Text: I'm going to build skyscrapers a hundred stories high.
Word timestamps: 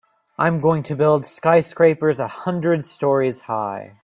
I'm 0.35 0.57
going 0.57 0.81
to 0.83 0.95
build 0.95 1.27
skyscrapers 1.27 2.19
a 2.19 2.27
hundred 2.27 2.83
stories 2.85 3.41
high. 3.41 3.97